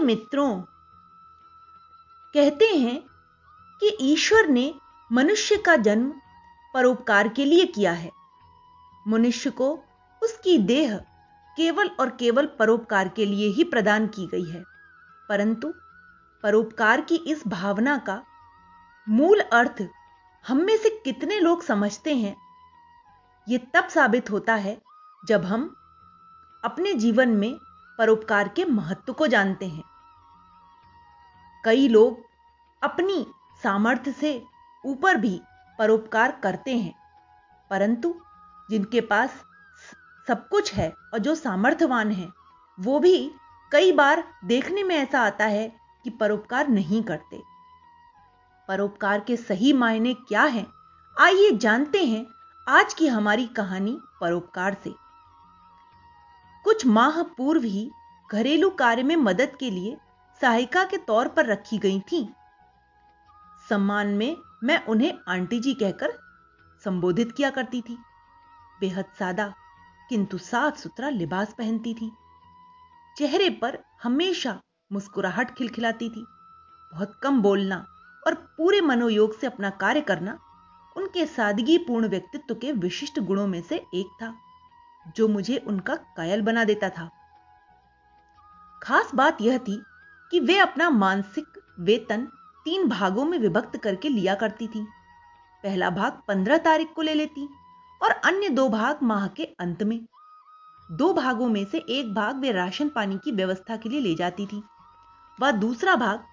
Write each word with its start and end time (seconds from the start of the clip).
मित्रों, 0.00 0.60
कहते 2.34 2.64
हैं 2.66 3.00
कि 3.82 3.96
ईश्वर 4.02 4.48
ने 4.48 4.72
मनुष्य 5.10 5.56
का 5.56 5.76
जन्म 5.78 6.12
परोपकार 6.74 7.28
के 7.28 7.44
लिए 7.44 7.66
किया 7.66 7.92
है। 7.92 8.10
मनुष्य 9.06 9.50
को 9.50 9.72
उसकी 10.22 10.56
देह 10.58 10.96
केवल 11.56 11.88
और 12.00 12.10
केवल 12.10 12.46
परोपकार 12.58 13.08
के 13.08 13.26
लिए 13.26 13.48
ही 13.48 13.64
प्रदान 13.64 14.06
की 14.06 14.26
गई 14.26 14.44
है, 14.44 14.62
परंतु 15.28 15.72
परोपकार 16.44 17.00
की 17.00 17.16
इस 17.26 17.46
भावना 17.48 17.96
का 17.98 18.22
मूल 19.06 19.40
अर्थ 19.40 19.82
हम 20.44 20.62
में 20.64 20.76
से 20.76 20.90
कितने 21.04 21.38
लोग 21.40 21.62
समझते 21.62 22.14
हैं 22.14 22.36
यह 23.46 23.66
तब 23.74 23.88
साबित 23.88 24.30
होता 24.30 24.54
है 24.56 24.76
जब 25.22 25.44
हम 25.44 25.74
अपने 26.64 26.92
जीवन 26.94 27.28
में 27.28 27.58
परोपकार 28.00 28.48
के 28.48 28.64
महत्व 28.64 29.12
को 29.12 29.26
जानते 29.26 29.66
हैं। 29.68 29.82
कई 31.64 31.88
लोग 31.88 32.22
अपनी 32.82 33.26
सामर्थ्य 33.62 34.12
से 34.12 34.32
ऊपर 34.84 35.16
भी 35.16 35.40
परोपकार 35.78 36.30
करते 36.42 36.76
हैं, 36.76 36.94
परंतु 37.70 38.14
जिनके 38.68 39.00
पास 39.00 39.34
सब 40.28 40.48
कुछ 40.48 40.72
है 40.74 40.88
और 41.12 41.18
जो 41.18 41.34
सामर्थ्यवान 41.34 42.10
है, 42.10 42.28
वो 42.78 42.98
भी 43.00 43.30
कई 43.72 43.92
बार 43.92 44.24
देखने 44.44 44.82
में 44.82 44.96
ऐसा 44.96 45.20
आता 45.20 45.44
है 45.44 45.68
कि 46.04 46.10
परोपकार 46.10 46.68
नहीं 46.68 47.02
करते। 47.02 47.42
परोपकार 48.68 49.20
के 49.20 49.36
सही 49.36 49.72
मायने 49.72 50.14
क्या 50.14 50.42
हैं? 50.44 50.66
आइए 51.16 51.50
जानते 51.52 52.04
हैं 52.04 52.26
आज 52.68 52.94
की 52.94 53.08
हमारी 53.08 53.46
कहानी 53.46 53.98
परोपकार 54.20 54.76
से। 54.84 54.94
कुछ 56.64 56.84
माह 56.86 57.22
पूर्व 57.22 57.62
ही 57.62 57.90
घरेलू 58.32 58.70
कार्य 58.70 59.02
में 59.02 59.16
मदद 59.16 59.56
के 59.60 59.70
लिए 59.70 59.96
सहायिका 60.40 60.84
के 60.84 60.96
तौर 60.96 61.28
पर 61.28 61.46
रखी 61.46 61.78
गई 61.78 62.00
थी। 62.00 62.28
सम्मान 63.68 64.08
में 64.08 64.36
मैं 64.64 64.84
उन्हें 64.86 65.12
आंटी 65.28 65.60
जी 65.60 65.74
कहकर 65.74 66.12
संबोधित 66.84 67.32
किया 67.32 67.50
करती 67.50 67.80
थी। 67.80 67.98
बेहद 68.80 69.04
सादा, 69.18 69.52
किंतु 70.08 70.38
साफ़ 70.38 70.78
सुथरा 70.78 71.08
लिबास 71.08 71.54
पहनती 71.58 71.94
थी। 71.94 72.10
चेहरे 73.16 73.50
पर 73.50 73.78
हमेशा 74.02 74.60
मुस्कुराहट 74.92 75.54
खिलखिलाती 75.54 76.08
थी। 76.08 76.24
बहुत 76.92 77.20
कम 77.22 77.42
बोलना 77.42 77.84
और 78.26 78.34
पूरे 78.34 78.80
मनोयोग 78.80 79.38
से 79.38 79.46
अपना 79.46 79.70
कार्य 79.70 80.00
करना 80.00 80.38
उनके 80.96 81.26
सादगीपूर्ण 81.26 82.08
व्यक्तित्व 82.08 82.54
के 82.54 82.72
विशिष्ट 82.72 83.20
गुणों 83.20 83.46
में 83.46 83.62
से 83.62 83.76
एक 83.94 84.16
था, 84.22 84.34
जो 85.16 85.28
मुझे 85.28 85.56
उनका 85.58 85.94
कायल 86.16 86.42
बना 86.42 86.64
देता 86.64 86.88
था। 86.88 87.10
खास 88.82 89.10
बात 89.14 89.40
यह 89.40 89.58
थी 89.58 89.82
कि 90.30 90.40
वे 90.40 90.58
अपना 90.58 90.90
मानसिक 90.90 91.58
वेतन 91.80 92.26
तीन 92.64 92.88
भागों 92.88 93.24
में 93.24 93.38
विभक्त 93.38 93.76
करके 93.76 94.08
लिया 94.08 94.34
करती 94.34 94.66
थी। 94.66 94.86
पहला 95.64 95.90
भाग 95.90 96.20
पंद्रह 96.28 96.58
तारीख 96.58 96.92
को 96.96 97.02
ले 97.02 97.14
लेती 97.14 97.48
और 98.00 98.10
अन्य 98.10 98.48
दो 98.48 98.68
भाग 98.68 98.98
माह 99.02 99.26
के 99.28 99.44
अंत 99.44 99.82
में। 99.82 100.00
दो 100.88 101.12
भागों 101.14 101.48
में 101.48 101.64
से 101.64 101.78
एक 101.78 102.14
भाग 102.14 102.40
वे 102.40 102.52
राशन 102.52 102.88
पानी 102.88 103.18
की 103.18 103.32
व्यवस्था 103.32 103.76
के 103.76 103.88
लिए 103.88 104.00
ले 104.00 104.14
जाती 104.14 104.46
थी। 104.46 104.62
वह 105.38 105.50
दूसरा 105.50 105.96
भाग 105.96 106.24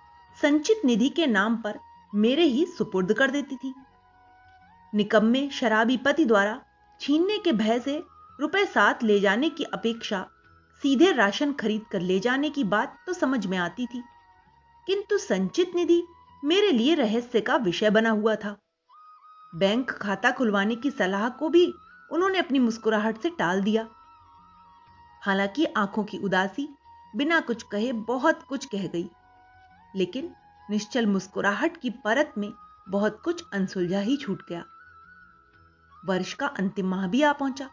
संचित 0.41 0.81
निधि 0.85 1.09
के 1.09 1.27
नाम 1.27 1.57
पर 1.57 1.79
मेरे 2.15 2.43
ही 2.43 2.65
सुपुर्द 2.65 3.13
कर 3.13 3.31
देती 3.31 3.55
थी। 3.55 3.73
निकम्मे 4.93 5.49
शराबी 5.49 5.97
पति 5.97 6.25
द्वारा 6.25 6.61
छीनने 7.01 7.37
के 7.37 7.51
भय 7.51 7.79
से 7.79 8.03
रुपए 8.39 8.65
साथ 8.65 9.03
ले 9.03 9.19
जाने 9.19 9.49
की 9.49 9.63
अपेक्षा 9.63 10.25
सीधे 10.81 11.11
राशन 11.11 11.53
खरीद 11.53 11.85
कर 11.91 12.01
ले 12.01 12.19
जाने 12.19 12.49
की 12.49 12.63
बात 12.63 12.97
तो 13.07 13.13
समझ 13.13 13.45
में 13.45 13.57
आती 13.57 13.85
थी। 13.85 14.03
किंतु 14.87 15.17
संचित 15.17 15.75
निधि 15.75 16.01
मेरे 16.43 16.71
लिए 16.71 16.95
रहस्य 16.95 17.41
का 17.41 17.55
विषय 17.55 17.89
बना 17.89 18.09
हुआ 18.09 18.35
था। 18.35 18.55
बैंक 19.55 19.91
खाता 19.91 20.31
खुलवाने 20.31 20.75
की 20.75 20.91
सलाह 20.91 21.27
को 21.29 21.49
भी 21.49 21.65
उन्होंने 22.11 22.39
अपनी 22.39 22.59
मुस्कुराहट 22.59 23.17
से 23.17 23.29
टाल 23.29 23.61
दिया। 23.61 23.87
हालाँकि 25.21 25.65
आँखों 25.65 26.03
की 26.03 26.17
उदासी 26.17 26.67
बिना 27.15 27.39
कुछ 27.39 27.63
कहे 27.63 27.91
बहुत 27.93 28.43
कुछ 28.43 28.65
कह 28.65 28.87
गई, 28.87 29.09
लेकिन 29.95 30.29
निश्चल 30.69 31.05
मुस्कुराहट 31.05 31.77
की 31.77 31.89
परत 32.05 32.33
में 32.37 32.51
बहुत 32.89 33.19
कुछ 33.23 33.43
अनसुलझा 33.53 33.99
ही 33.99 34.17
छूट 34.17 34.41
गया। 34.49 34.63
वर्ष 36.05 36.33
का 36.33 36.47
अंतिम 36.47 36.87
माह 36.87 37.07
भी 37.07 37.21
आ 37.21 37.31
पहुँचा। 37.33 37.69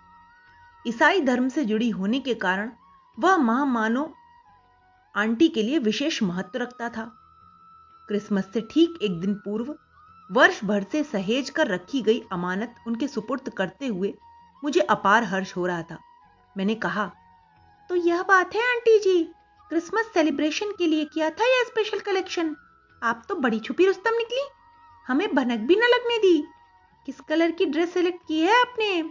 ईसाई 0.84 1.20
धर्म 1.20 1.48
से 1.48 1.64
जुड़ी 1.64 1.90
होने 1.90 2.20
के 2.20 2.34
कारण 2.34 2.70
वह 3.18 3.36
माह 3.38 3.64
मानो 3.64 4.12
आंटी 5.14 5.48
के 5.48 5.62
लिए 5.62 5.78
विशेष 5.78 6.22
महत्व 6.22 6.58
रखता 6.58 6.88
था। 6.88 7.04
क्रिसमस 8.08 8.52
से 8.52 8.60
ठीक 8.70 8.98
एक 9.02 9.20
दिन 9.20 9.34
पूर्व 9.34 9.74
वर्ष 10.30 10.62
भर 10.64 10.82
से 10.82 11.02
सहेज 11.04 11.50
कर 11.50 11.66
रखी 11.66 12.00
गई 12.02 12.20
अमानत 12.32 12.74
उनके 12.86 13.08
सुपुर्द 13.08 13.48
करते 13.48 13.86
हुए 13.86 14.12
मुझे 14.62 14.80
अपार 14.80 15.24
हर्ष 15.24 15.56
हो 15.56 15.66
रहा 15.66 15.82
था। 15.82 15.98
मैंने 16.56 16.74
कहा 16.76 17.10
तो 17.90 17.94
यह 17.96 18.22
बात 18.22 18.54
है 18.54 18.62
आंटी 18.70 18.98
जी, 18.98 19.22
क्रिसमस 19.70 20.10
सेलिब्रेशन 20.14 20.72
के 20.78 20.86
लिए 20.86 21.04
किया 21.04 21.30
था 21.30 21.46
यह 21.46 21.64
स्पेशल 21.64 22.00
कलेक्शन 22.00 22.54
आप 23.02 23.24
तो 23.28 23.34
बड़ी 23.36 23.58
छुपी 23.60 23.86
रुस्तम 23.86 24.14
निकली, 24.14 24.46
हमें 25.06 25.34
भनक 25.34 25.60
भी 25.60 25.76
न 25.76 25.88
लगने 25.88 26.18
दी। 26.18 26.38
किस 27.08 27.20
कलर 27.20 27.50
की 27.50 27.66
ड्रेस 27.66 27.92
सेलेक्ट 27.94 28.26
की 28.28 28.40
है 28.40 28.60
आपने? 28.60 29.02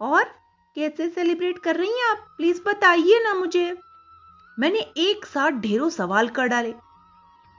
और 0.00 0.34
कैसे 0.76 1.08
सेलिब्रेट 1.08 1.58
कर 1.58 1.76
रही 1.76 1.90
हैं 1.90 2.10
आप? 2.10 2.34
प्लीज़ 2.36 2.62
बताइए 2.66 3.20
ना 3.24 3.34
मुझे। 3.34 3.78
मैंने 4.58 4.78
एक 4.78 5.26
साथ 5.26 5.50
ढेरों 5.50 5.90
सवाल 5.90 6.28
कर 6.28 6.46
डाले। 6.46 6.74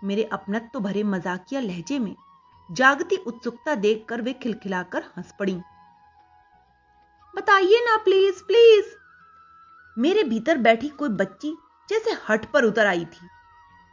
मेरे 0.03 0.23
अपनत्व 0.23 0.79
भरे 0.79 1.03
मजाकिया 1.03 1.61
लहजे 1.61 1.99
में 1.99 2.15
जागती 2.71 3.15
उत्सुकता 3.15 3.75
देखकर 3.75 4.21
वे 4.21 4.33
खिलखिलाकर 4.33 5.03
हंस 5.17 5.33
पड़ी। 5.39 5.61
बताइए 7.35 7.79
ना 7.85 7.97
प्लीज़ 7.97 8.43
प्लीज़। 8.43 8.85
मेरे 9.97 10.23
भीतर 10.23 10.57
बैठी 10.57 10.89
कोई 10.89 11.09
बच्ची 11.09 11.57
जैसे 11.89 12.11
हट 12.29 12.45
पर 12.45 12.63
उतर 12.63 12.85
आई 12.85 13.05
थी। 13.05 13.27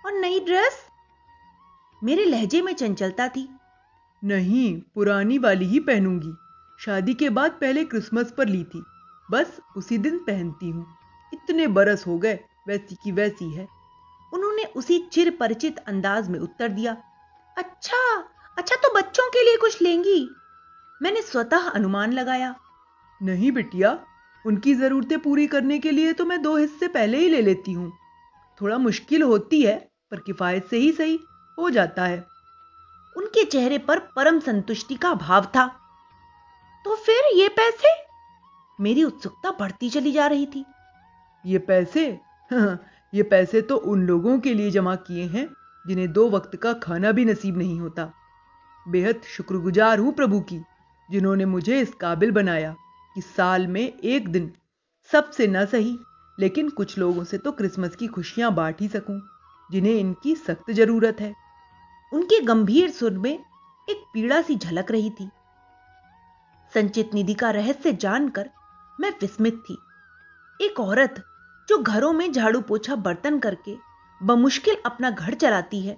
और 0.07 0.13
नई 0.13 0.41
ड्रेस? 0.41 0.87
मेरे 2.05 2.25
लहजे 2.25 2.63
में 2.63 2.75
चंचलता 2.75 3.29
थी। 3.29 3.57
नहीं, 4.25 4.81
पुरानी 4.95 5.39
वाली 5.39 5.65
ही 5.65 5.81
पहनूँगी। 5.81 6.33
शादी 6.81 7.15
के 7.15 7.29
बाद 7.31 7.51
पहले 7.51 7.85
क्रिसमस 7.85 8.33
पर 8.39 8.47
ली 8.49 8.65
थी। 8.65 8.85
बस 9.29 9.59
उसी 9.77 9.99
दिन 9.99 10.19
पहनती 10.19 10.71
हूँ। 10.71 10.87
इतने 11.33 11.67
बरस 11.69 12.07
हो 12.07 12.19
गए, 12.19 12.39
वैसी 12.69 12.95
की 12.95 13.13
वैसी 13.13 13.51
है। 13.51 13.67
उन्होंने 14.33 14.65
उसी 14.77 14.99
चिर 15.13 15.31
परिचित 15.31 15.79
अंदाज 15.79 16.29
में 16.29 16.39
उत्तर 16.39 16.69
दिया 16.69 16.97
अच्छा 17.57 17.99
अच्छा 18.57 18.77
तो 18.77 18.93
बच्चों 18.95 19.29
के 19.31 19.45
लिए 19.45 19.57
कुछ 19.57 19.81
लेंगी। 19.83 20.29
मैंने 21.01 21.23
स्वतः 21.23 21.69
अनुमान 21.69 22.13
लगाया, 22.13 22.55
नहीं 23.21 23.51
बिटिया, 23.53 23.99
उनकी 24.45 24.75
जरूरतें 24.75 25.19
पूरी 25.19 25.47
करने 25.47 25.79
के 25.79 25.91
लिए 25.91 26.13
तो 26.13 26.25
मैं 26.25 26.41
दो 26.43 26.57
हिस्से 26.57 26.89
पहले 26.89 27.19
ही 27.19 27.29
ले 27.29 27.41
लेती 27.43 27.73
हूँ। 27.73 27.93
थोड़ा 28.61 28.79
मुश्किल 28.79 29.23
होती 29.23 29.63
है, 29.63 29.77
पर 30.13 30.21
किफायत 30.21 30.67
से 30.71 30.77
ही 30.77 30.93
सही 30.93 31.19
हो 31.59 31.71
जाता 31.71 32.05
है। 32.05 32.25
उनके 33.17 33.45
चेहरे 33.45 33.79
पर 33.79 33.99
परम 34.17 34.41
संतुष्टि 34.41 34.95
का 34.95 35.15
भाव 35.15 35.45
था। 35.47 35.67
तो 36.85 36.97
फिर 36.97 37.37
ये 37.37 37.49
पैसे? 37.49 38.04
मेरी 38.79 39.03
उत्सुकता 39.05 39.51
बढ़ती 39.51 39.91
चली 39.91 40.13
जा 40.13 40.27
रही 40.27 40.47
थी। 40.47 40.65
ये 41.45 41.59
पैसे? 41.59 42.07
ये 43.13 43.23
पैसे 43.23 43.61
तो 43.63 43.77
उन 43.77 44.07
लोगों 44.07 44.39
के 44.41 44.55
लिए 44.55 44.71
जमा 44.71 44.95
किए 44.97 45.25
हैं, 45.25 45.49
जिन्हें 45.85 46.13
दो 46.13 46.29
वक्त 46.31 46.57
का 46.57 46.73
खाना 46.73 47.13
भी 47.13 47.25
नसीब 47.25 47.57
नहीं 47.59 47.79
होता। 47.81 48.13
बेहद 48.87 49.21
शुक्रगुजार 49.27 49.99
हूँ 49.99 50.13
प्रभु 50.13 50.41
की, 50.41 50.61
जिन्होंने 51.09 51.45
मुझे 51.45 51.81
इस 51.81 51.93
काबिल 51.95 52.31
बनाया 52.31 52.75
कि 53.17 53.21
साल 53.21 53.67
में 53.67 53.83
एक 53.83 54.29
दिन 54.29 54.53
सबसे 55.11 55.47
न 55.47 55.65
सही, 55.67 55.97
लेकिन 56.39 56.69
कुछ 56.71 56.97
लोगों 56.99 57.25
से 57.25 57.39
तो 57.39 57.53
क्रिसमस 57.53 57.97
की 57.97 58.07
खुशियाँ 58.07 58.53
बांट 58.55 58.81
ही 58.81 58.89
सकूँ, 58.89 59.21
जिन्हें 59.71 59.95
इनकी 59.95 60.35
सख्त 60.37 60.71
ज़रूरत 60.71 61.21
है। 61.21 61.33
उनके 62.13 62.41
गंभीर 62.41 62.91
सुर 62.91 63.19
में 63.19 63.33
एक 63.33 64.05
पीड़ा 64.15 64.41
सी 64.43 64.57
झलक 64.57 64.91
रही 64.91 65.11
थी। 65.11 65.29
संचित 66.73 67.15
निधि 67.15 67.35
का 67.35 67.51
रहस्य 67.51 67.93
जानकर 67.93 68.51
मैं 68.99 69.11
विस्मित 69.11 69.63
थी। 69.71 69.77
एक 70.61 70.81
औरत 70.81 71.23
जो 71.69 71.79
घरों 71.79 72.13
में 72.13 72.33
झाड़ू 72.33 72.61
पोछा 72.61 72.97
बर्तन 72.97 73.39
करके 73.39 73.77
बमुश्किल 74.21 74.77
अपना 74.87 75.11
घर 75.11 75.35
चलाती 75.35 75.81
है, 75.81 75.97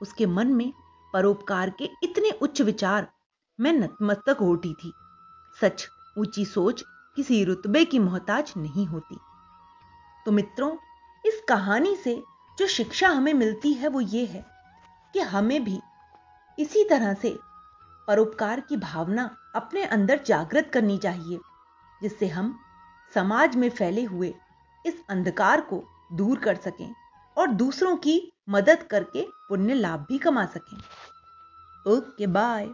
उसके 0.00 0.26
मन 0.26 0.46
में 0.46 0.72
परोपकार 1.14 1.70
के 1.70 1.88
इतने 2.02 2.30
उच्च 2.30 2.60
विचार 2.60 3.08
मैं 3.60 3.72
नतमस्तक 3.72 4.36
हो 4.40 4.46
उठी 4.46 4.72
थी। 4.74 4.92
सच 5.60 5.86
ऊँची 6.18 6.44
सोच 6.44 6.84
किसी 7.16 7.44
रुतबे 7.44 7.84
की 7.84 7.98
मोहताज 7.98 8.52
नहीं 8.56 8.86
होती। 8.86 9.18
तो 10.26 10.32
मित्रों, 10.32 10.70
इस 11.24 11.40
कहानी 11.48 11.96
से 11.96 12.22
जो 12.58 12.66
शिक्षा 12.66 13.08
हमें 13.08 13.34
मिलती 13.34 13.72
है 13.72 13.88
वो 13.88 14.00
ये 14.00 14.24
है 14.26 14.44
कि 15.14 15.20
हमें 15.20 15.64
भी 15.64 15.80
इसी 16.58 16.84
तरह 16.84 17.14
से 17.14 17.38
परोपकार 18.08 18.60
की 18.60 18.76
भावना 18.76 19.30
अपने 19.54 19.84
अंदर 19.84 20.20
जागृत 20.26 20.70
करनी 20.74 20.98
चाहिए। 20.98 21.38
जिससे 22.02 22.26
हम 22.26 22.58
समाज 23.14 23.56
में 23.56 23.70
फैले 23.70 24.04
हुए 24.04 24.34
इस 24.86 25.02
अंधकार 25.08 25.60
को 25.60 25.84
दूर 26.12 26.38
कर 26.38 26.54
सकें 26.54 26.94
और 27.38 27.46
दूसरों 27.46 27.96
की 27.96 28.32
मदद 28.48 28.82
करके 28.82 29.22
पुण्य 29.48 29.74
लाभ 29.74 30.06
भी 30.08 30.18
कमा 30.18 30.44
सकें। 30.46 30.78
Okay 31.92 32.26
bye 32.26 32.68